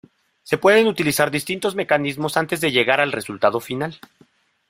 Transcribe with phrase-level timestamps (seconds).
[0.41, 3.99] Se pueden utilizar distintos mecanismos antes de llegar al resultado final.